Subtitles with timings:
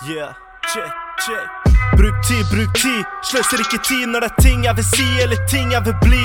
[0.00, 0.34] Yeah,
[0.72, 0.90] check,
[1.20, 1.72] check.
[1.96, 3.04] Bruk tid, bruk tid.
[3.22, 6.24] Sløser ikke tid når det er ting jeg vil si eller ting jeg vil bli.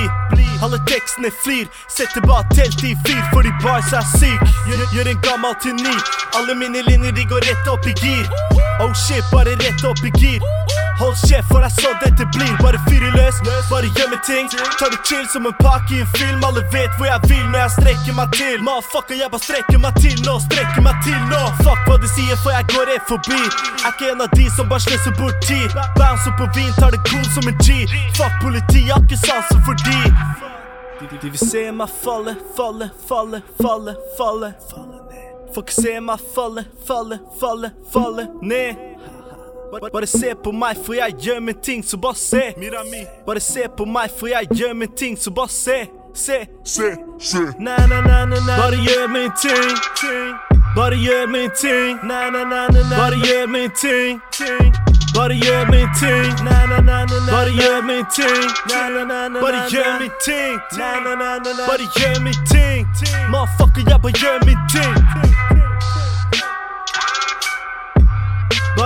[0.64, 1.68] Alle tekstene flir.
[1.86, 4.40] Setter bare telt i fyr fordi boys er syk.
[4.66, 5.94] Gjør, gjør en gammel til ny.
[6.40, 8.24] Alle mine linjer de går rett opp i gir.
[8.80, 10.40] Oh shit, bare rett opp i gir.
[10.98, 12.54] Hold kjeft, for det er sånn dette blir.
[12.58, 13.38] Bare fyre løs,
[13.70, 14.48] bare gjemme ting.
[14.80, 16.42] Tar det chill som en pakke i en film.
[16.48, 18.56] Alle vet hvor jeg vil når jeg strekker meg til.
[18.66, 21.42] Motherfucker, jeg bare strekker meg til nå, strekker meg til nå.
[21.62, 23.40] Fuck hva de sier, for jeg går rett forbi.
[23.84, 25.78] Er ikke en av de som bare sløser bort tid.
[26.00, 27.86] Bouncer på vin, tar det cool som en G.
[28.18, 30.02] Fuck politi, jeg har ikke sansen for de,
[31.22, 34.52] de vil se meg falle, falle, falle, falle, falle.
[35.54, 38.87] Får ikke se meg falle, falle, falle, falle ned.
[39.92, 42.42] Bare, se på meg, for jeg gjør min ting, så bare se.
[43.26, 45.78] Bare se på meg, for jeg gjør min ting, så bare se.
[46.14, 47.38] Se, Se, se.
[47.60, 48.56] na, na, na, na, na.
[48.58, 49.76] Bare gjør min ting.
[50.76, 51.98] Bare gjør min ting.
[52.02, 52.96] Na, na, na, na, na.
[52.96, 54.20] Bare gjør min ting.
[55.14, 56.32] Bare gjør min ting.
[56.44, 57.30] Na, na, na, na, na.
[57.32, 58.48] Bare gjør min ting.
[58.70, 60.58] Na, na, na, na, Bare gjør min ting.
[60.78, 61.64] Na, na, na, na, na.
[61.70, 62.86] Bare gjør min ting.
[63.30, 64.96] Motherfucker, jeg bare gjør min ting.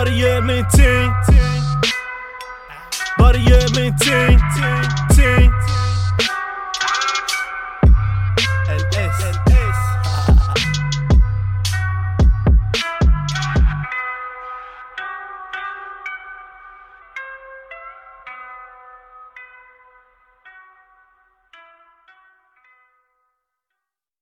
[0.03, 1.11] Bare gjør min ting.
[3.19, 4.41] Bare gjør min ting.
[5.15, 5.53] ting.